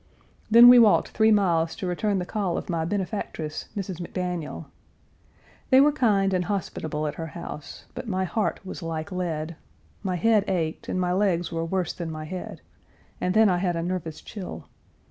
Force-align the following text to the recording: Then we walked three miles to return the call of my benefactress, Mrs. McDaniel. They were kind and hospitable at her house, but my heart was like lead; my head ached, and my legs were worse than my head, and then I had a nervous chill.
Then 0.49 0.67
we 0.67 0.79
walked 0.79 1.09
three 1.09 1.29
miles 1.31 1.75
to 1.75 1.85
return 1.85 2.17
the 2.17 2.25
call 2.25 2.57
of 2.57 2.71
my 2.71 2.85
benefactress, 2.85 3.69
Mrs. 3.77 4.01
McDaniel. 4.01 4.65
They 5.69 5.79
were 5.79 5.91
kind 5.91 6.33
and 6.33 6.45
hospitable 6.45 7.05
at 7.05 7.13
her 7.21 7.27
house, 7.37 7.85
but 7.93 8.07
my 8.07 8.23
heart 8.23 8.65
was 8.65 8.81
like 8.81 9.11
lead; 9.11 9.57
my 10.01 10.15
head 10.15 10.43
ached, 10.47 10.89
and 10.89 10.99
my 10.99 11.13
legs 11.13 11.51
were 11.51 11.63
worse 11.63 11.93
than 11.93 12.09
my 12.09 12.25
head, 12.25 12.61
and 13.21 13.35
then 13.35 13.47
I 13.47 13.57
had 13.59 13.75
a 13.75 13.83
nervous 13.83 14.21
chill. 14.21 14.65